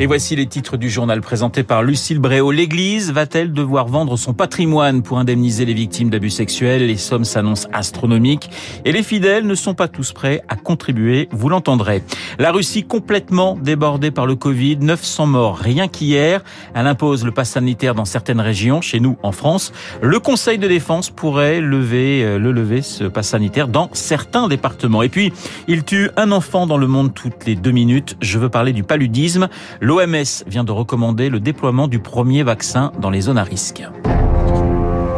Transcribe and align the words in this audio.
Et 0.00 0.06
voici 0.06 0.34
les 0.34 0.46
titres 0.46 0.78
du 0.78 0.88
journal 0.88 1.20
présenté 1.20 1.62
par 1.62 1.82
Lucille 1.82 2.18
Bréau. 2.18 2.50
L'Église 2.50 3.12
va-t-elle 3.12 3.52
devoir 3.52 3.86
vendre 3.86 4.16
son 4.16 4.32
patrimoine 4.32 5.02
pour 5.02 5.18
indemniser 5.18 5.66
les 5.66 5.74
victimes 5.74 6.08
d'abus 6.08 6.30
sexuels? 6.30 6.86
Les 6.86 6.96
sommes 6.96 7.26
s'annoncent 7.26 7.68
astronomiques 7.74 8.50
et 8.86 8.92
les 8.92 9.02
fidèles 9.02 9.46
ne 9.46 9.54
sont 9.54 9.74
pas 9.74 9.88
tous 9.88 10.12
prêts 10.12 10.42
à 10.48 10.56
contribuer, 10.56 11.28
vous 11.30 11.50
l'entendrez. 11.50 12.02
La 12.38 12.52
Russie 12.52 12.84
complètement 12.84 13.54
débordée 13.54 14.10
par 14.10 14.26
le 14.26 14.34
Covid, 14.34 14.78
900 14.78 15.26
morts 15.26 15.58
rien 15.58 15.88
qu'hier. 15.88 16.42
Elle 16.74 16.86
impose 16.86 17.24
le 17.24 17.30
pass 17.30 17.50
sanitaire 17.50 17.94
dans 17.94 18.06
certaines 18.06 18.40
régions, 18.40 18.80
chez 18.80 18.98
nous 18.98 19.18
en 19.22 19.30
France. 19.30 19.72
Le 20.00 20.18
Conseil 20.18 20.58
de 20.58 20.68
défense 20.68 21.10
pourrait 21.10 21.60
lever, 21.60 22.24
euh, 22.24 22.38
le 22.38 22.50
lever, 22.50 22.80
ce 22.80 23.04
pass 23.04 23.28
sanitaire 23.28 23.68
dans 23.68 23.90
certains 23.92 24.48
départements. 24.48 25.02
Et 25.02 25.10
puis, 25.10 25.34
il 25.68 25.84
tue 25.84 26.10
un 26.16 26.32
enfant 26.32 26.66
dans 26.66 26.78
le 26.78 26.86
monde 26.86 27.12
toutes 27.12 27.44
les 27.44 27.56
deux 27.56 27.72
minutes. 27.72 28.16
Je 28.22 28.38
veux 28.38 28.48
parler 28.48 28.72
du 28.72 28.84
paludisme. 28.84 29.48
L'OMS 29.92 30.44
vient 30.46 30.64
de 30.64 30.72
recommander 30.72 31.28
le 31.28 31.38
déploiement 31.38 31.86
du 31.86 31.98
premier 31.98 32.42
vaccin 32.44 32.92
dans 32.98 33.10
les 33.10 33.20
zones 33.20 33.36
à 33.36 33.42
risque. 33.42 33.82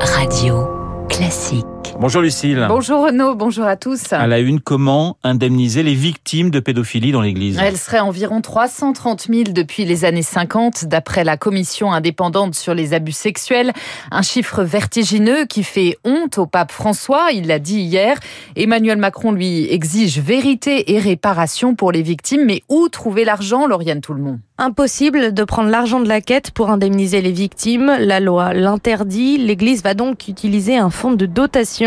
Radio 0.00 0.66
classique. 1.08 1.73
Bonjour 2.00 2.22
Lucille. 2.22 2.64
Bonjour 2.68 3.06
Renaud, 3.06 3.34
bonjour 3.34 3.64
à 3.64 3.76
tous. 3.76 4.12
À 4.12 4.26
la 4.26 4.40
une, 4.40 4.60
comment 4.60 5.16
indemniser 5.22 5.82
les 5.82 5.94
victimes 5.94 6.50
de 6.50 6.58
pédophilie 6.58 7.12
dans 7.12 7.20
l'Église 7.20 7.58
Elle 7.62 7.76
serait 7.76 8.00
environ 8.00 8.40
330 8.40 9.28
000 9.28 9.42
depuis 9.52 9.84
les 9.84 10.04
années 10.04 10.22
50, 10.22 10.86
d'après 10.86 11.22
la 11.22 11.36
commission 11.36 11.92
indépendante 11.92 12.54
sur 12.54 12.74
les 12.74 12.94
abus 12.94 13.12
sexuels. 13.12 13.72
Un 14.10 14.22
chiffre 14.22 14.64
vertigineux 14.64 15.44
qui 15.46 15.62
fait 15.62 15.96
honte 16.04 16.38
au 16.38 16.46
pape 16.46 16.72
François, 16.72 17.28
il 17.32 17.46
l'a 17.46 17.58
dit 17.58 17.80
hier. 17.80 18.18
Emmanuel 18.56 18.98
Macron, 18.98 19.32
lui, 19.32 19.72
exige 19.72 20.18
vérité 20.18 20.92
et 20.94 20.98
réparation 20.98 21.74
pour 21.74 21.92
les 21.92 22.02
victimes, 22.02 22.44
mais 22.44 22.62
où 22.68 22.88
trouver 22.88 23.24
l'argent, 23.24 23.66
Lauriane 23.66 24.00
Tout-le-Monde 24.00 24.40
Impossible 24.56 25.34
de 25.34 25.42
prendre 25.42 25.68
l'argent 25.68 25.98
de 25.98 26.06
la 26.06 26.20
quête 26.20 26.52
pour 26.52 26.70
indemniser 26.70 27.20
les 27.20 27.32
victimes. 27.32 27.90
La 27.98 28.20
loi 28.20 28.54
l'interdit. 28.54 29.36
L'Église 29.36 29.82
va 29.82 29.94
donc 29.94 30.28
utiliser 30.28 30.76
un 30.76 30.90
fonds 30.90 31.12
de 31.12 31.26
dotation. 31.26 31.83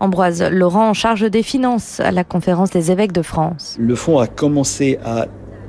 Ambroise 0.00 0.42
Laurent 0.42 0.90
en 0.90 0.94
charge 0.94 1.30
des 1.30 1.42
finances 1.42 2.00
à 2.00 2.10
la 2.10 2.24
conférence 2.24 2.70
des 2.70 2.90
évêques 2.90 3.12
de 3.12 3.22
France. 3.22 3.76
Le 3.78 3.94
fonds 3.94 4.18
a 4.18 4.26
commencé 4.26 4.98
à 5.04 5.26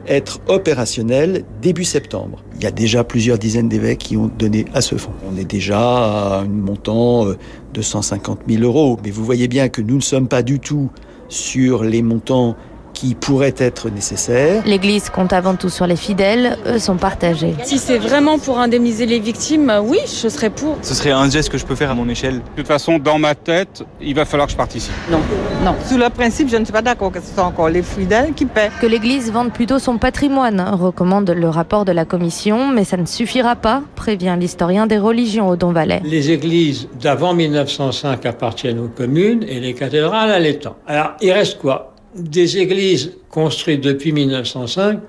être 0.07 0.39
opérationnel 0.47 1.43
début 1.61 1.83
septembre. 1.83 2.43
Il 2.55 2.63
y 2.63 2.65
a 2.65 2.71
déjà 2.71 3.03
plusieurs 3.03 3.37
dizaines 3.37 3.67
d'évêques 3.69 3.99
qui 3.99 4.17
ont 4.17 4.31
donné 4.39 4.65
à 4.73 4.81
ce 4.81 4.95
fonds. 4.95 5.11
On 5.29 5.37
est 5.37 5.49
déjà 5.49 5.79
à 5.79 6.39
un 6.39 6.47
montant 6.47 7.25
de 7.73 7.81
150 7.81 8.41
000 8.47 8.63
euros. 8.63 8.97
Mais 9.03 9.11
vous 9.11 9.25
voyez 9.25 9.47
bien 9.47 9.69
que 9.69 9.81
nous 9.81 9.95
ne 9.95 10.01
sommes 10.01 10.27
pas 10.27 10.43
du 10.43 10.59
tout 10.59 10.89
sur 11.29 11.83
les 11.83 12.01
montants 12.01 12.55
qui 12.97 13.13
pourraient 13.13 13.53
être 13.57 13.91
nécessaires. 13.91 14.63
L'Église 14.65 15.11
compte 15.11 15.31
avant 15.31 15.55
tout 15.55 15.69
sur 15.69 15.85
les 15.85 15.95
fidèles, 15.95 16.57
eux 16.65 16.79
sont 16.79 16.97
partagés. 16.97 17.53
Si 17.63 17.77
c'est 17.77 17.99
vraiment 17.99 18.39
pour 18.39 18.57
indemniser 18.57 19.05
les 19.05 19.19
victimes, 19.19 19.71
oui, 19.83 19.99
je 20.07 20.27
serais 20.27 20.49
pour. 20.49 20.77
Ce 20.81 20.95
serait 20.95 21.11
un 21.11 21.29
geste 21.29 21.49
que 21.49 21.59
je 21.59 21.65
peux 21.65 21.75
faire 21.75 21.91
à 21.91 21.93
mon 21.93 22.09
échelle. 22.09 22.37
De 22.37 22.41
toute 22.55 22.65
façon, 22.67 22.97
dans 22.97 23.19
ma 23.19 23.35
tête, 23.35 23.83
il 24.01 24.15
va 24.15 24.25
falloir 24.25 24.47
que 24.47 24.53
je 24.53 24.57
participe. 24.57 24.93
Non, 25.11 25.19
non. 25.63 25.75
Sous 25.87 25.97
le 25.97 26.09
principe, 26.09 26.49
je 26.49 26.57
ne 26.57 26.63
suis 26.63 26.73
pas 26.73 26.81
d'accord 26.81 27.11
que 27.11 27.19
ce 27.21 27.31
soit 27.35 27.43
encore 27.43 27.69
les 27.69 27.83
fidèles 27.83 28.33
qui 28.33 28.45
paient. 28.45 28.71
Que 28.81 28.87
l'Église 28.87 29.31
vende 29.31 29.53
plutôt 29.53 29.77
son 29.77 29.99
patrimoine, 29.99 30.59
recommande 30.73 31.29
le 31.29 31.49
rapport 31.49 31.85
de 31.85 31.91
la 31.91 32.03
Commission, 32.05 32.69
mais 32.69 32.83
ça 32.83 32.97
ne 32.97 33.05
suffira 33.05 33.55
pas, 33.55 33.83
prévient 33.95 34.35
l'historien 34.39 34.87
des 34.87 34.97
religions 34.97 35.49
Odon 35.49 35.71
Valais. 35.71 36.01
Les 36.03 36.31
églises 36.31 36.87
d'avant 36.99 37.35
1905 37.35 38.25
appartiennent 38.25 38.79
aux 38.79 38.87
communes 38.89 39.43
et 39.47 39.59
les 39.59 39.75
cathédrales 39.75 40.31
à 40.31 40.39
l'État. 40.39 40.75
Alors, 40.87 41.11
il 41.21 41.31
reste 41.31 41.59
quoi? 41.59 41.93
Des 42.15 42.57
églises 42.57 43.17
construites 43.29 43.81
depuis 43.81 44.11
1905, 44.11 44.99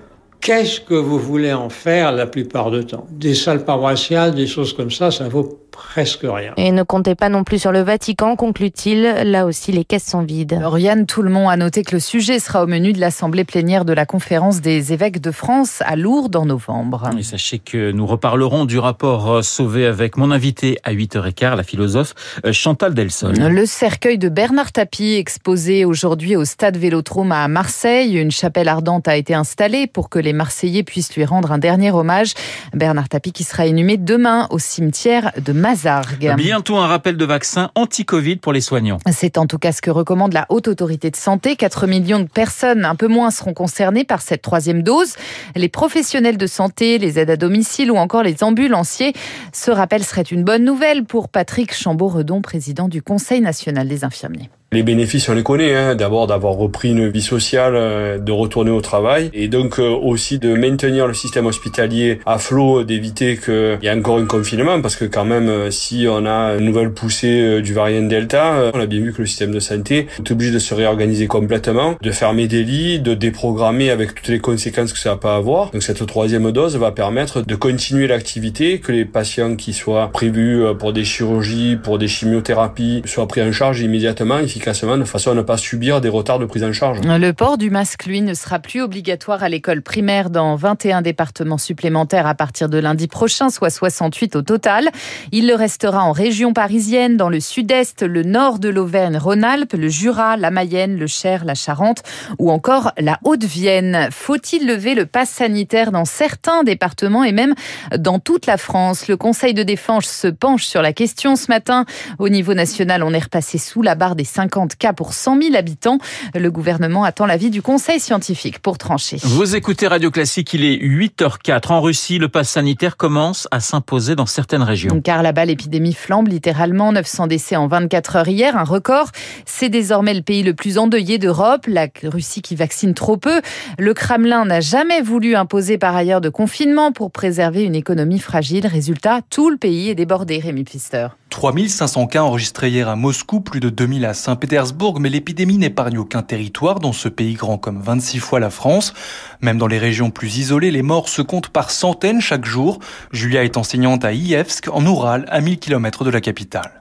qu'est-ce 0.40 0.80
que 0.80 0.94
vous 0.94 1.18
voulez 1.18 1.52
en 1.52 1.68
faire 1.68 2.12
la 2.12 2.26
plupart 2.26 2.70
du 2.70 2.84
temps? 2.84 3.06
Des 3.10 3.34
salles 3.34 3.64
paroissiales, 3.64 4.34
des 4.34 4.46
choses 4.46 4.72
comme 4.72 4.90
ça, 4.90 5.10
ça 5.10 5.28
vaut 5.28 5.67
presque 5.78 6.20
rien. 6.24 6.52
Et 6.56 6.72
ne 6.72 6.82
comptez 6.82 7.14
pas 7.14 7.28
non 7.28 7.44
plus 7.44 7.58
sur 7.58 7.72
le 7.72 7.80
Vatican, 7.80 8.36
conclut-il. 8.36 9.02
Là 9.02 9.46
aussi, 9.46 9.72
les 9.72 9.84
caisses 9.84 10.06
sont 10.06 10.22
vides. 10.22 10.58
Lauriane 10.60 11.06
monde 11.22 11.50
a 11.50 11.56
noté 11.56 11.82
que 11.82 11.94
le 11.94 12.00
sujet 12.00 12.38
sera 12.38 12.64
au 12.64 12.66
menu 12.66 12.92
de 12.92 13.00
l'assemblée 13.00 13.44
plénière 13.44 13.84
de 13.84 13.92
la 13.92 14.06
conférence 14.06 14.60
des 14.60 14.92
évêques 14.92 15.20
de 15.20 15.30
France 15.30 15.82
à 15.86 15.96
Lourdes 15.96 16.36
en 16.36 16.46
novembre. 16.46 17.10
Et 17.18 17.22
sachez 17.22 17.58
que 17.58 17.92
nous 17.92 18.06
reparlerons 18.06 18.64
du 18.64 18.78
rapport 18.78 19.30
euh, 19.30 19.42
sauvé 19.42 19.86
avec 19.86 20.16
mon 20.16 20.30
invité 20.30 20.78
à 20.84 20.92
8h15, 20.92 21.56
la 21.56 21.62
philosophe 21.62 22.14
euh, 22.44 22.52
Chantal 22.52 22.94
Delsol. 22.94 23.34
Le 23.36 23.66
cercueil 23.66 24.18
de 24.18 24.28
Bernard 24.28 24.72
Tapie 24.72 25.14
exposé 25.14 25.84
aujourd'hui 25.84 26.36
au 26.36 26.44
stade 26.44 26.76
Vélodrome 26.76 27.32
à 27.32 27.46
Marseille. 27.48 28.16
Une 28.16 28.30
chapelle 28.30 28.68
ardente 28.68 29.08
a 29.08 29.16
été 29.16 29.34
installée 29.34 29.86
pour 29.86 30.08
que 30.08 30.18
les 30.18 30.32
Marseillais 30.32 30.82
puissent 30.82 31.14
lui 31.14 31.24
rendre 31.24 31.52
un 31.52 31.58
dernier 31.58 31.90
hommage. 31.90 32.34
Bernard 32.74 33.08
Tapie 33.08 33.32
qui 33.32 33.44
sera 33.44 33.66
inhumé 33.66 33.96
demain 33.96 34.46
au 34.50 34.58
cimetière 34.58 35.32
de 35.38 35.52
Mazargues. 35.68 36.34
Bientôt 36.34 36.78
un 36.78 36.86
rappel 36.86 37.18
de 37.18 37.24
vaccin 37.26 37.70
anti-Covid 37.74 38.36
pour 38.36 38.54
les 38.54 38.62
soignants. 38.62 38.96
C'est 39.12 39.36
en 39.36 39.46
tout 39.46 39.58
cas 39.58 39.70
ce 39.70 39.82
que 39.82 39.90
recommande 39.90 40.32
la 40.32 40.46
Haute 40.48 40.66
Autorité 40.66 41.10
de 41.10 41.16
Santé. 41.16 41.56
4 41.56 41.86
millions 41.86 42.20
de 42.20 42.24
personnes, 42.24 42.86
un 42.86 42.94
peu 42.94 43.06
moins, 43.06 43.30
seront 43.30 43.52
concernées 43.52 44.04
par 44.04 44.22
cette 44.22 44.40
troisième 44.40 44.82
dose. 44.82 45.16
Les 45.56 45.68
professionnels 45.68 46.38
de 46.38 46.46
santé, 46.46 46.96
les 46.96 47.18
aides 47.18 47.28
à 47.28 47.36
domicile 47.36 47.90
ou 47.90 47.96
encore 47.96 48.22
les 48.22 48.42
ambulanciers. 48.42 49.12
Ce 49.52 49.70
rappel 49.70 50.04
serait 50.04 50.22
une 50.22 50.42
bonne 50.42 50.64
nouvelle 50.64 51.04
pour 51.04 51.28
Patrick 51.28 51.74
Chambaud-Redon, 51.74 52.40
président 52.40 52.88
du 52.88 53.02
Conseil 53.02 53.42
national 53.42 53.88
des 53.88 54.04
infirmiers. 54.04 54.48
Les 54.70 54.82
bénéfices, 54.82 55.26
on 55.30 55.34
les 55.34 55.42
connaît. 55.42 55.74
Hein. 55.74 55.94
D'abord, 55.94 56.26
d'avoir 56.26 56.52
repris 56.52 56.90
une 56.90 57.08
vie 57.08 57.22
sociale, 57.22 57.72
euh, 57.74 58.18
de 58.18 58.32
retourner 58.32 58.70
au 58.70 58.82
travail, 58.82 59.30
et 59.32 59.48
donc 59.48 59.78
euh, 59.78 59.88
aussi 59.88 60.38
de 60.38 60.54
maintenir 60.54 61.06
le 61.06 61.14
système 61.14 61.46
hospitalier 61.46 62.18
à 62.26 62.36
flot, 62.36 62.84
d'éviter 62.84 63.38
qu'il 63.38 63.78
y 63.82 63.86
ait 63.86 63.90
encore 63.90 64.18
un 64.18 64.26
confinement, 64.26 64.82
parce 64.82 64.94
que 64.94 65.06
quand 65.06 65.24
même, 65.24 65.48
euh, 65.48 65.70
si 65.70 66.06
on 66.06 66.26
a 66.26 66.56
une 66.58 66.66
nouvelle 66.66 66.92
poussée 66.92 67.62
du 67.62 67.72
variant 67.72 68.02
Delta, 68.02 68.70
on 68.74 68.78
a 68.78 68.84
bien 68.84 69.00
vu 69.00 69.14
que 69.14 69.22
le 69.22 69.26
système 69.26 69.52
de 69.52 69.60
santé 69.60 70.06
est 70.18 70.30
obligé 70.30 70.52
de 70.52 70.58
se 70.58 70.74
réorganiser 70.74 71.28
complètement, 71.28 71.96
de 72.02 72.10
fermer 72.10 72.46
des 72.46 72.62
lits, 72.62 73.00
de 73.00 73.14
déprogrammer 73.14 73.88
avec 73.88 74.16
toutes 74.16 74.28
les 74.28 74.38
conséquences 74.38 74.92
que 74.92 74.98
ça 74.98 75.18
va 75.18 75.34
avoir. 75.34 75.70
Donc 75.70 75.82
cette 75.82 76.04
troisième 76.04 76.52
dose 76.52 76.76
va 76.76 76.92
permettre 76.92 77.40
de 77.40 77.54
continuer 77.54 78.06
l'activité, 78.06 78.80
que 78.80 78.92
les 78.92 79.06
patients 79.06 79.56
qui 79.56 79.72
soient 79.72 80.10
prévus 80.12 80.62
pour 80.78 80.92
des 80.92 81.04
chirurgies, 81.04 81.76
pour 81.82 81.98
des 81.98 82.08
chimiothérapies, 82.08 83.00
soient 83.06 83.28
pris 83.28 83.42
en 83.42 83.50
charge 83.50 83.80
immédiatement 83.80 84.40
efficacement 84.58 84.98
de 84.98 85.04
façon 85.04 85.30
à 85.30 85.34
ne 85.34 85.42
pas 85.42 85.56
subir 85.56 86.00
des 86.00 86.08
retards 86.08 86.40
de 86.40 86.44
prise 86.44 86.64
en 86.64 86.72
charge. 86.72 86.98
Le 87.02 87.30
port 87.30 87.58
du 87.58 87.70
masque, 87.70 88.06
lui, 88.06 88.22
ne 88.22 88.34
sera 88.34 88.58
plus 88.58 88.82
obligatoire 88.82 89.44
à 89.44 89.48
l'école 89.48 89.82
primaire 89.82 90.30
dans 90.30 90.56
21 90.56 91.00
départements 91.00 91.58
supplémentaires 91.58 92.26
à 92.26 92.34
partir 92.34 92.68
de 92.68 92.78
lundi 92.78 93.06
prochain, 93.06 93.50
soit 93.50 93.70
68 93.70 94.34
au 94.34 94.42
total. 94.42 94.88
Il 95.30 95.46
le 95.46 95.54
restera 95.54 96.02
en 96.02 96.10
région 96.10 96.52
parisienne, 96.52 97.16
dans 97.16 97.28
le 97.28 97.38
sud-est, 97.38 98.02
le 98.02 98.24
nord 98.24 98.58
de 98.58 98.68
l'Auvergne-Rhône-Alpes, 98.68 99.74
le 99.74 99.88
Jura, 99.88 100.36
la 100.36 100.50
Mayenne, 100.50 100.98
le 100.98 101.06
Cher, 101.06 101.44
la 101.44 101.54
Charente 101.54 102.02
ou 102.38 102.50
encore 102.50 102.92
la 102.98 103.18
Haute-Vienne. 103.22 104.08
Faut-il 104.10 104.66
lever 104.66 104.96
le 104.96 105.06
pass 105.06 105.30
sanitaire 105.30 105.92
dans 105.92 106.04
certains 106.04 106.64
départements 106.64 107.22
et 107.22 107.32
même 107.32 107.54
dans 107.96 108.18
toute 108.18 108.46
la 108.46 108.56
France? 108.56 109.06
Le 109.06 109.16
Conseil 109.16 109.54
de 109.54 109.62
défense 109.62 110.06
se 110.06 110.26
penche 110.26 110.64
sur 110.64 110.82
la 110.82 110.92
question 110.92 111.36
ce 111.36 111.46
matin. 111.48 111.84
Au 112.18 112.28
niveau 112.28 112.54
national, 112.54 113.04
on 113.04 113.12
est 113.12 113.22
repassé 113.22 113.58
sous 113.58 113.82
la 113.82 113.94
barre 113.94 114.16
des 114.16 114.24
5 114.24 114.47
50 114.48 114.76
cas 114.76 114.92
pour 114.94 115.12
100 115.12 115.42
000 115.42 115.54
habitants. 115.54 115.98
Le 116.34 116.50
gouvernement 116.50 117.04
attend 117.04 117.26
l'avis 117.26 117.50
du 117.50 117.60
Conseil 117.60 118.00
scientifique 118.00 118.60
pour 118.60 118.78
trancher. 118.78 119.18
Vous 119.22 119.54
écoutez 119.54 119.86
Radio 119.86 120.10
Classique, 120.10 120.54
il 120.54 120.64
est 120.64 120.76
8h04. 120.76 121.72
En 121.72 121.82
Russie, 121.82 122.18
le 122.18 122.28
pass 122.28 122.48
sanitaire 122.48 122.96
commence 122.96 123.46
à 123.50 123.60
s'imposer 123.60 124.14
dans 124.14 124.26
certaines 124.26 124.62
régions. 124.62 125.02
Car 125.02 125.22
là-bas, 125.22 125.44
l'épidémie 125.44 125.92
flambe 125.92 126.28
littéralement. 126.28 126.92
900 126.92 127.26
décès 127.26 127.56
en 127.56 127.66
24 127.66 128.16
heures 128.16 128.28
hier, 128.28 128.56
un 128.56 128.64
record. 128.64 129.10
C'est 129.44 129.68
désormais 129.68 130.14
le 130.14 130.22
pays 130.22 130.42
le 130.42 130.54
plus 130.54 130.78
endeuillé 130.78 131.18
d'Europe. 131.18 131.66
La 131.66 131.88
Russie 132.04 132.40
qui 132.40 132.54
vaccine 132.54 132.94
trop 132.94 133.18
peu. 133.18 133.42
Le 133.78 133.92
Kremlin 133.92 134.46
n'a 134.46 134.60
jamais 134.60 135.02
voulu 135.02 135.36
imposer 135.36 135.76
par 135.76 135.94
ailleurs 135.94 136.22
de 136.22 136.30
confinement 136.30 136.92
pour 136.92 137.10
préserver 137.10 137.64
une 137.64 137.74
économie 137.74 138.18
fragile. 138.18 138.66
Résultat, 138.66 139.20
tout 139.28 139.50
le 139.50 139.58
pays 139.58 139.90
est 139.90 139.94
débordé, 139.94 140.38
Rémi 140.38 140.64
Pfister. 140.64 141.08
3500 141.30 142.06
cas 142.06 142.22
enregistrés 142.22 142.70
hier 142.70 142.88
à 142.88 142.96
Moscou, 142.96 143.40
plus 143.40 143.60
de 143.60 143.68
2000 143.68 144.04
à 144.04 144.14
Saint-Pétersbourg, 144.14 144.98
mais 145.00 145.08
l'épidémie 145.08 145.58
n'épargne 145.58 145.98
aucun 145.98 146.22
territoire 146.22 146.80
dans 146.80 146.92
ce 146.92 147.08
pays 147.08 147.34
grand 147.34 147.58
comme 147.58 147.80
26 147.80 148.18
fois 148.18 148.40
la 148.40 148.50
France. 148.50 148.94
Même 149.40 149.58
dans 149.58 149.66
les 149.66 149.78
régions 149.78 150.10
plus 150.10 150.38
isolées, 150.38 150.70
les 150.70 150.82
morts 150.82 151.08
se 151.08 151.22
comptent 151.22 151.48
par 151.48 151.70
centaines 151.70 152.20
chaque 152.20 152.44
jour. 152.44 152.78
Julia 153.12 153.44
est 153.44 153.56
enseignante 153.56 154.04
à 154.04 154.12
Iyevsk, 154.12 154.68
en 154.72 154.84
Oural, 154.86 155.26
à 155.28 155.40
1000 155.40 155.58
km 155.58 156.04
de 156.04 156.10
la 156.10 156.20
capitale. 156.20 156.80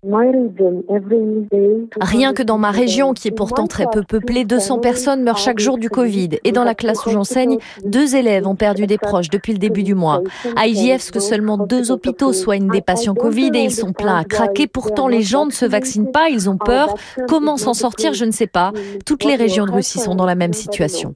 Rien 2.01 2.33
que 2.33 2.43
dans 2.43 2.57
ma 2.57 2.71
région, 2.71 3.13
qui 3.13 3.27
est 3.27 3.31
pourtant 3.31 3.67
très 3.67 3.85
peu 3.91 4.03
peuplée, 4.03 4.45
200 4.45 4.79
personnes 4.79 5.23
meurent 5.23 5.37
chaque 5.37 5.59
jour 5.59 5.77
du 5.77 5.89
Covid. 5.89 6.29
Et 6.43 6.51
dans 6.51 6.63
la 6.63 6.75
classe 6.75 7.05
où 7.05 7.09
j'enseigne, 7.09 7.57
deux 7.85 8.15
élèves 8.15 8.47
ont 8.47 8.55
perdu 8.55 8.87
des 8.87 8.97
proches 8.97 9.29
depuis 9.29 9.53
le 9.53 9.59
début 9.59 9.83
du 9.83 9.93
mois. 9.93 10.21
À 10.55 10.67
Iyevsk, 10.67 11.21
seulement 11.21 11.57
deux 11.57 11.91
hôpitaux 11.91 12.33
soignent 12.33 12.71
des 12.71 12.81
patients 12.81 13.13
Covid 13.13 13.51
et 13.53 13.63
ils 13.63 13.71
sont 13.71 13.93
pleins 13.93 14.17
à 14.17 14.23
craquer. 14.37 14.67
Pourtant, 14.67 15.07
les 15.07 15.21
gens 15.21 15.45
ne 15.45 15.51
se 15.51 15.65
vaccinent 15.65 16.11
pas, 16.11 16.29
ils 16.29 16.49
ont 16.49 16.57
peur. 16.57 16.95
Comment 17.27 17.57
s'en 17.57 17.73
sortir, 17.73 18.13
je 18.13 18.25
ne 18.25 18.31
sais 18.31 18.47
pas. 18.47 18.71
Toutes 19.05 19.23
les 19.23 19.35
régions 19.35 19.65
de 19.65 19.71
Russie 19.71 19.99
sont 19.99 20.15
dans 20.15 20.25
la 20.25 20.35
même 20.35 20.53
situation. 20.53 21.15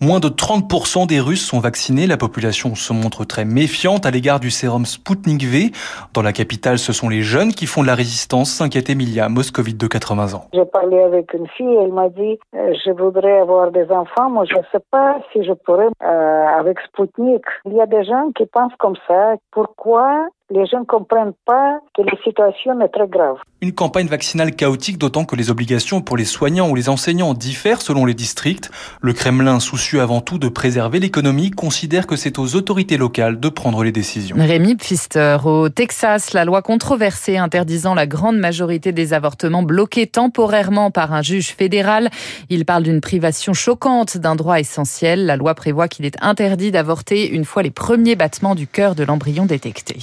Moins 0.00 0.20
de 0.20 0.28
30% 0.28 1.08
des 1.08 1.18
Russes 1.18 1.44
sont 1.44 1.58
vaccinés. 1.58 2.06
La 2.06 2.16
population 2.16 2.76
se 2.76 2.92
montre 2.92 3.24
très 3.24 3.44
méfiante 3.44 4.06
à 4.06 4.10
l'égard 4.10 4.38
du 4.38 4.50
sérum 4.50 4.86
Sputnik 4.86 5.42
V. 5.42 5.72
Dans 6.14 6.22
la 6.22 6.32
capitale, 6.32 6.78
ce 6.78 6.92
sont 6.92 7.08
les 7.08 7.22
jeunes 7.22 7.52
qui 7.52 7.66
font 7.66 7.82
de 7.82 7.88
la 7.88 7.96
résistance, 7.96 8.50
s'inquiète 8.50 8.90
Emilia, 8.90 9.28
moscovite 9.28 9.76
de 9.76 9.86
80 9.88 10.34
ans. 10.34 10.44
J'ai 10.52 10.64
parlé 10.64 11.00
avec 11.00 11.34
une 11.34 11.48
fille, 11.48 11.74
elle 11.82 11.92
m'a 11.92 12.08
dit 12.10 12.38
euh, 12.54 12.72
je 12.84 12.92
voudrais 12.92 13.40
avoir 13.40 13.72
des 13.72 13.90
enfants, 13.90 14.30
moi 14.30 14.44
je 14.44 14.56
ne 14.56 14.62
sais 14.70 14.84
pas 14.90 15.18
si 15.32 15.42
je 15.42 15.52
pourrais 15.52 15.88
euh, 16.02 16.46
avec 16.58 16.78
Sputnik. 16.80 17.42
Il 17.66 17.74
y 17.74 17.80
a 17.80 17.86
des 17.86 18.04
gens 18.04 18.30
qui 18.36 18.46
pensent 18.46 18.76
comme 18.78 18.96
ça. 19.08 19.34
Pourquoi 19.50 20.28
les 20.50 20.66
gens 20.66 20.80
ne 20.80 20.84
comprennent 20.84 21.34
pas 21.44 21.78
que 21.94 22.02
la 22.02 22.16
situation 22.24 22.80
est 22.80 22.88
très 22.88 23.06
grave. 23.06 23.36
Une 23.60 23.72
campagne 23.72 24.06
vaccinale 24.06 24.54
chaotique, 24.54 24.96
d'autant 24.96 25.24
que 25.24 25.36
les 25.36 25.50
obligations 25.50 26.00
pour 26.00 26.16
les 26.16 26.24
soignants 26.24 26.70
ou 26.70 26.74
les 26.74 26.88
enseignants 26.88 27.34
diffèrent 27.34 27.82
selon 27.82 28.04
les 28.04 28.14
districts. 28.14 28.70
Le 29.00 29.12
Kremlin, 29.12 29.60
soucieux 29.60 30.00
avant 30.00 30.20
tout 30.20 30.38
de 30.38 30.48
préserver 30.48 31.00
l'économie, 31.00 31.50
considère 31.50 32.06
que 32.06 32.16
c'est 32.16 32.38
aux 32.38 32.54
autorités 32.54 32.96
locales 32.96 33.40
de 33.40 33.48
prendre 33.48 33.82
les 33.82 33.92
décisions. 33.92 34.36
Rémi 34.38 34.76
Pfister, 34.76 35.38
au 35.44 35.68
Texas, 35.68 36.32
la 36.32 36.44
loi 36.44 36.62
controversée 36.62 37.36
interdisant 37.36 37.94
la 37.94 38.06
grande 38.06 38.38
majorité 38.38 38.92
des 38.92 39.12
avortements 39.12 39.62
bloqués 39.62 40.06
temporairement 40.06 40.90
par 40.90 41.12
un 41.12 41.22
juge 41.22 41.48
fédéral. 41.48 42.10
Il 42.48 42.64
parle 42.64 42.84
d'une 42.84 43.00
privation 43.00 43.54
choquante 43.54 44.16
d'un 44.16 44.36
droit 44.36 44.60
essentiel. 44.60 45.26
La 45.26 45.36
loi 45.36 45.54
prévoit 45.54 45.88
qu'il 45.88 46.06
est 46.06 46.16
interdit 46.22 46.70
d'avorter 46.70 47.28
une 47.28 47.44
fois 47.44 47.62
les 47.62 47.70
premiers 47.70 48.14
battements 48.14 48.54
du 48.54 48.66
cœur 48.66 48.94
de 48.94 49.02
l'embryon 49.02 49.44
détectés 49.44 49.98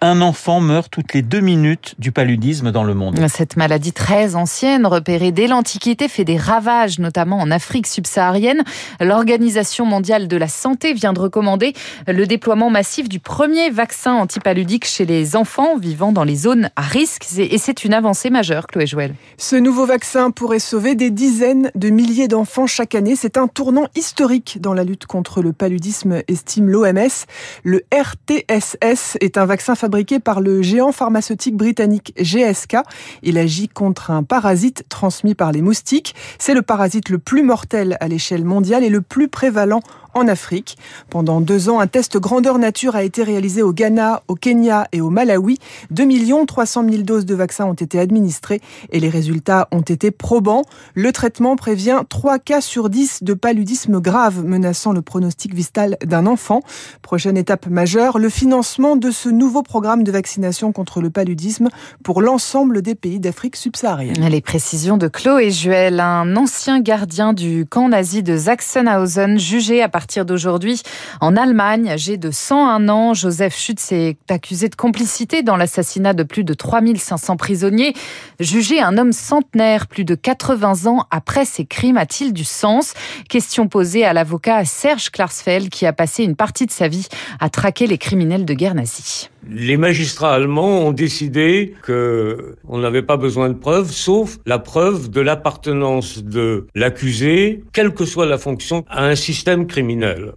un 0.00 0.20
enfant 0.20 0.60
meurt 0.60 0.90
toutes 0.90 1.14
les 1.14 1.22
deux 1.22 1.40
minutes 1.40 1.94
du 1.98 2.12
paludisme 2.12 2.70
dans 2.70 2.84
le 2.84 2.94
monde. 2.94 3.18
Cette 3.28 3.56
maladie 3.56 3.92
très 3.92 4.36
ancienne, 4.36 4.86
repérée 4.86 5.32
dès 5.32 5.46
l'Antiquité, 5.46 6.08
fait 6.08 6.24
des 6.24 6.36
ravages, 6.36 6.98
notamment 6.98 7.38
en 7.38 7.50
Afrique 7.50 7.86
subsaharienne. 7.86 8.62
L'Organisation 9.00 9.84
mondiale 9.84 10.28
de 10.28 10.36
la 10.36 10.48
santé 10.48 10.92
vient 10.92 11.12
de 11.12 11.20
recommander 11.20 11.72
le 12.06 12.26
déploiement 12.26 12.70
massif 12.70 13.08
du 13.08 13.18
premier 13.18 13.70
vaccin 13.70 14.12
antipaludique 14.14 14.86
chez 14.86 15.06
les 15.06 15.34
enfants 15.34 15.76
vivant 15.76 16.12
dans 16.12 16.24
les 16.24 16.36
zones 16.36 16.70
à 16.76 16.82
risque. 16.82 17.26
Et 17.38 17.58
c'est 17.58 17.84
une 17.84 17.94
avancée 17.94 18.30
majeure, 18.30 18.66
Chloé 18.66 18.86
Jouel. 18.86 19.14
Ce 19.38 19.56
nouveau 19.56 19.86
vaccin 19.86 20.30
pourrait 20.30 20.58
sauver 20.58 20.94
des 20.94 21.10
dizaines 21.10 21.70
de 21.74 21.90
milliers 21.90 22.28
d'enfants 22.28 22.66
chaque 22.66 22.94
année. 22.94 23.16
C'est 23.16 23.36
un 23.36 23.48
tournant 23.48 23.88
historique 23.96 24.58
dans 24.60 24.74
la 24.74 24.84
lutte 24.84 25.06
contre 25.06 25.42
le 25.42 25.52
paludisme, 25.52 26.22
estime 26.28 26.68
l'OMS. 26.68 27.26
Le 27.64 27.82
RTSS 27.92 29.16
est 29.20 29.36
un 29.36 29.46
vaccin 29.46 29.63
fabriqué 29.74 30.20
par 30.20 30.42
le 30.42 30.60
géant 30.60 30.92
pharmaceutique 30.92 31.56
britannique 31.56 32.12
GSK. 32.20 32.76
Il 33.22 33.38
agit 33.38 33.68
contre 33.68 34.10
un 34.10 34.22
parasite 34.22 34.84
transmis 34.90 35.34
par 35.34 35.50
les 35.50 35.62
moustiques. 35.62 36.14
C'est 36.38 36.52
le 36.52 36.60
parasite 36.60 37.08
le 37.08 37.18
plus 37.18 37.42
mortel 37.42 37.96
à 38.00 38.08
l'échelle 38.08 38.44
mondiale 38.44 38.84
et 38.84 38.90
le 38.90 39.00
plus 39.00 39.28
prévalent 39.28 39.80
en 40.14 40.28
Afrique. 40.28 40.78
Pendant 41.10 41.40
deux 41.40 41.68
ans, 41.68 41.80
un 41.80 41.86
test 41.86 42.16
grandeur 42.18 42.58
nature 42.58 42.96
a 42.96 43.02
été 43.02 43.22
réalisé 43.22 43.62
au 43.62 43.72
Ghana, 43.72 44.22
au 44.28 44.34
Kenya 44.34 44.86
et 44.92 45.00
au 45.00 45.10
Malawi. 45.10 45.58
2 45.90 46.04
300 46.46 46.84
000 46.88 47.02
doses 47.02 47.26
de 47.26 47.34
vaccins 47.34 47.66
ont 47.66 47.74
été 47.74 47.98
administrées 47.98 48.60
et 48.90 49.00
les 49.00 49.08
résultats 49.08 49.68
ont 49.72 49.80
été 49.80 50.10
probants. 50.10 50.62
Le 50.94 51.12
traitement 51.12 51.56
prévient 51.56 52.00
3 52.08 52.38
cas 52.38 52.60
sur 52.60 52.88
10 52.88 53.22
de 53.22 53.34
paludisme 53.34 54.00
grave 54.00 54.44
menaçant 54.44 54.92
le 54.92 55.02
pronostic 55.02 55.54
vital 55.54 55.96
d'un 56.04 56.26
enfant. 56.26 56.60
Prochaine 57.02 57.36
étape 57.36 57.66
majeure, 57.66 58.18
le 58.18 58.28
financement 58.28 58.96
de 58.96 59.10
ce 59.10 59.28
nouveau 59.28 59.62
programme 59.62 60.04
de 60.04 60.12
vaccination 60.12 60.72
contre 60.72 61.00
le 61.00 61.10
paludisme 61.10 61.68
pour 62.02 62.22
l'ensemble 62.22 62.82
des 62.82 62.94
pays 62.94 63.20
d'Afrique 63.20 63.56
subsaharienne. 63.56 64.28
Les 64.28 64.40
précisions 64.40 64.96
de 64.96 65.08
Chloé 65.08 65.50
Juel, 65.50 66.00
un 66.00 66.36
ancien 66.36 66.80
gardien 66.80 67.32
du 67.32 67.66
camp 67.66 67.88
nazi 67.88 68.22
de 68.22 68.36
Sachsenhausen, 68.36 69.38
jugé 69.38 69.82
à 69.82 69.88
partir 69.88 70.03
partir 70.04 70.26
d'aujourd'hui. 70.26 70.82
En 71.22 71.34
Allemagne, 71.34 71.88
âgé 71.88 72.18
de 72.18 72.30
101 72.30 72.90
ans, 72.90 73.14
Joseph 73.14 73.56
Schütz 73.56 73.90
est 73.90 74.18
accusé 74.30 74.68
de 74.68 74.74
complicité 74.74 75.42
dans 75.42 75.56
l'assassinat 75.56 76.12
de 76.12 76.24
plus 76.24 76.44
de 76.44 76.52
3500 76.52 77.38
prisonniers. 77.38 77.94
Jugé 78.38 78.82
un 78.82 78.98
homme 78.98 79.12
centenaire, 79.12 79.86
plus 79.86 80.04
de 80.04 80.14
80 80.14 80.90
ans 80.90 81.06
après 81.10 81.46
ces 81.46 81.64
crimes, 81.64 81.96
a-t-il 81.96 82.34
du 82.34 82.44
sens? 82.44 82.92
Question 83.30 83.66
posée 83.66 84.04
à 84.04 84.12
l'avocat 84.12 84.66
Serge 84.66 85.08
Klarsfeld 85.08 85.70
qui 85.70 85.86
a 85.86 85.94
passé 85.94 86.22
une 86.22 86.36
partie 86.36 86.66
de 86.66 86.70
sa 86.70 86.86
vie 86.86 87.08
à 87.40 87.48
traquer 87.48 87.86
les 87.86 87.96
criminels 87.96 88.44
de 88.44 88.52
guerre 88.52 88.74
nazis. 88.74 89.30
Les 89.50 89.76
magistrats 89.76 90.34
allemands 90.34 90.86
ont 90.86 90.92
décidé 90.92 91.74
que 91.82 92.56
on 92.66 92.78
n'avait 92.78 93.02
pas 93.02 93.16
besoin 93.16 93.48
de 93.48 93.54
preuves, 93.54 93.90
sauf 93.90 94.38
la 94.46 94.58
preuve 94.58 95.10
de 95.10 95.20
l'appartenance 95.20 96.24
de 96.24 96.66
l'accusé, 96.74 97.62
quelle 97.72 97.92
que 97.92 98.06
soit 98.06 98.26
la 98.26 98.38
fonction, 98.38 98.84
à 98.88 99.04
un 99.04 99.14
système 99.14 99.66
criminel. 99.66 99.93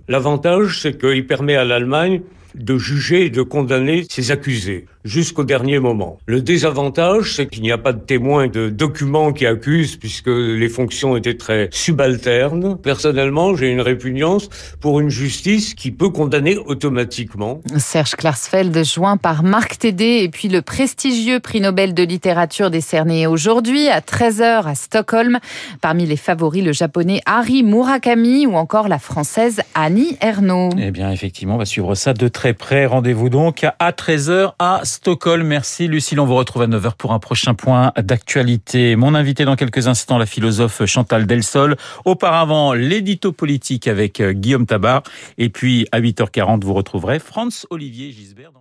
L'avantage, 0.08 0.82
c'est 0.82 0.98
qu'il 0.98 1.26
permet 1.28 1.56
à 1.56 1.66
l'Allemagne 1.66 2.22
de 2.58 2.78
juger 2.78 3.26
et 3.26 3.30
de 3.30 3.42
condamner 3.42 4.06
ses 4.10 4.32
accusés 4.32 4.86
jusqu'au 5.08 5.44
dernier 5.44 5.80
moment. 5.80 6.20
Le 6.26 6.42
désavantage, 6.42 7.36
c'est 7.36 7.48
qu'il 7.48 7.64
n'y 7.64 7.72
a 7.72 7.78
pas 7.78 7.94
de 7.94 8.00
témoins 8.00 8.48
de 8.48 8.70
documents 8.70 9.32
qui 9.32 9.46
accusent 9.46 9.96
puisque 9.96 10.28
les 10.28 10.68
fonctions 10.68 11.16
étaient 11.16 11.38
très 11.38 11.70
subalternes. 11.72 12.78
Personnellement, 12.78 13.56
j'ai 13.56 13.70
une 13.70 13.82
répugnance 13.82 14.50
pour 14.82 15.00
une 15.00 15.10
justice 15.10 15.74
qui 15.74 15.92
peut 15.92 16.10
condamner 16.10 16.58
automatiquement. 16.58 17.62
Serge 17.78 18.16
Klarsfeld, 18.16 18.84
joint 18.84 19.18
par 19.18 19.44
Marc 19.44 19.78
Tédé 19.78 20.20
et 20.24 20.30
puis 20.30 20.50
le 20.50 20.62
prestigieux 20.62 21.40
prix 21.40 21.62
Nobel 21.62 21.94
de 21.94 22.04
littérature 22.04 22.70
décerné 22.70 23.28
aujourd'hui 23.28 23.88
à 23.88 24.02
13h 24.02 24.66
à 24.66 24.76
Stockholm. 24.76 25.40
Parmi 25.80 26.06
les 26.06 26.18
favoris, 26.18 26.64
le 26.64 26.74
japonais 26.74 27.22
Hari 27.26 27.64
Murakami 27.64 28.46
ou 28.46 28.56
encore 28.56 28.90
la 28.90 29.00
française 29.00 29.62
Annie 29.74 30.18
Ernaux. 30.22 30.70
Eh 30.78 30.92
bien, 30.92 31.12
effectivement, 31.12 31.56
on 31.56 31.60
va 31.60 31.66
suivre 31.66 31.96
ça 31.96 32.14
de 32.14 32.28
très 32.28 32.47
près. 32.54 32.86
Rendez-vous 32.86 33.30
donc 33.30 33.66
à 33.80 33.92
13h 33.92 34.54
à 34.60 34.82
Stockholm. 34.84 35.46
Merci 35.48 35.88
Lucille, 35.88 36.20
on 36.20 36.26
vous 36.26 36.36
retrouve 36.36 36.64
à 36.64 36.68
9h 36.68 36.96
pour 36.98 37.14
un 37.14 37.20
prochain 37.20 37.54
point 37.54 37.92
d'actualité. 37.98 38.96
Mon 38.96 39.16
invité 39.16 39.46
dans 39.46 39.56
quelques 39.56 39.88
instants, 39.88 40.18
la 40.18 40.26
philosophe 40.26 40.86
Chantal 40.86 41.26
Delsol. 41.26 41.78
Auparavant, 42.06 42.74
l'édito 42.74 43.32
politique 43.32 43.88
avec 43.88 44.20
euh, 44.20 44.34
Guillaume 44.34 44.66
Tabar. 44.66 45.04
Et 45.38 45.50
puis 45.50 45.88
à 45.92 46.00
8h40, 46.00 46.64
vous 46.64 46.74
retrouverez 46.74 47.20
Franz 47.20 47.66
Olivier 47.70 48.12
Gisbert. 48.12 48.52